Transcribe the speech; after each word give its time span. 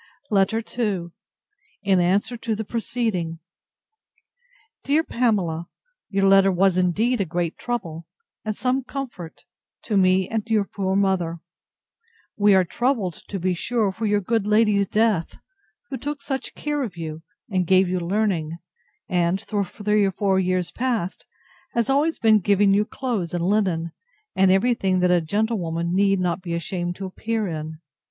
LETTER 0.31 0.63
II 0.79 1.09
[In 1.83 1.99
answer 1.99 2.35
to 2.35 2.55
the 2.55 2.65
preceding.] 2.65 3.37
DEAR 4.83 5.03
PAMELA, 5.03 5.67
Your 6.09 6.25
letter 6.25 6.51
was 6.51 6.75
indeed 6.75 7.21
a 7.21 7.25
great 7.25 7.55
trouble, 7.55 8.07
and 8.43 8.55
some 8.55 8.83
comfort, 8.83 9.45
to 9.83 9.97
me 9.97 10.27
and 10.27 10.49
your 10.49 10.63
poor 10.65 10.95
mother. 10.95 11.37
We 12.35 12.55
are 12.55 12.63
troubled, 12.65 13.13
to 13.27 13.39
be 13.39 13.53
sure, 13.53 13.91
for 13.91 14.07
your 14.07 14.21
good 14.21 14.47
lady's 14.47 14.87
death, 14.87 15.37
who 15.91 15.97
took 15.97 16.23
such 16.23 16.55
care 16.55 16.81
of 16.81 16.97
you, 16.97 17.21
and 17.51 17.67
gave 17.67 17.87
you 17.87 17.99
learning, 17.99 18.57
and, 19.07 19.39
for 19.39 19.63
three 19.63 20.03
or 20.05 20.11
four 20.11 20.39
years 20.39 20.71
past, 20.71 21.27
has 21.73 21.91
always 21.91 22.17
been 22.17 22.39
giving 22.39 22.73
you 22.73 22.85
clothes 22.85 23.35
and 23.35 23.43
linen, 23.45 23.91
and 24.35 24.49
every 24.49 24.73
thing 24.73 24.99
that 25.01 25.11
a 25.11 25.21
gentlewoman 25.21 25.93
need 25.93 26.19
not 26.19 26.41
be 26.41 26.55
ashamed 26.55 26.95
to 26.95 27.05
appear 27.05 27.45
in. 27.47 27.81